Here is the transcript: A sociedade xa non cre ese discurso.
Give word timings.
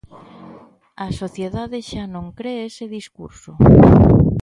A 1.05 1.07
sociedade 1.21 1.79
xa 1.89 2.03
non 2.15 2.25
cre 2.37 2.51
ese 2.69 2.85
discurso. 2.97 3.51